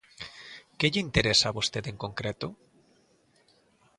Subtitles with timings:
[0.77, 2.47] Que lle interesa a vostede en concreto?